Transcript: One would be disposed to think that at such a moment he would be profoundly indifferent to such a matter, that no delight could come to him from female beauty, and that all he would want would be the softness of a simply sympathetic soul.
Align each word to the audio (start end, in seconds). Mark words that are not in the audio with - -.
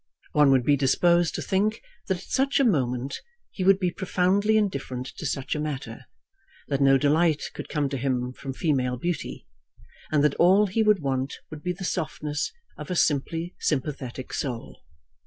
One 0.31 0.49
would 0.49 0.63
be 0.65 0.75
disposed 0.75 1.35
to 1.35 1.43
think 1.43 1.79
that 2.07 2.17
at 2.17 2.23
such 2.23 2.59
a 2.59 2.63
moment 2.63 3.21
he 3.51 3.63
would 3.63 3.77
be 3.77 3.91
profoundly 3.91 4.57
indifferent 4.57 5.05
to 5.17 5.27
such 5.27 5.53
a 5.53 5.59
matter, 5.59 6.05
that 6.69 6.81
no 6.81 6.97
delight 6.97 7.43
could 7.53 7.69
come 7.69 7.87
to 7.89 7.97
him 7.97 8.33
from 8.33 8.51
female 8.53 8.97
beauty, 8.97 9.45
and 10.11 10.23
that 10.23 10.33
all 10.37 10.65
he 10.65 10.81
would 10.81 11.03
want 11.03 11.35
would 11.51 11.61
be 11.61 11.71
the 11.73 11.85
softness 11.85 12.51
of 12.79 12.89
a 12.89 12.95
simply 12.95 13.53
sympathetic 13.59 14.33
soul. 14.33 14.81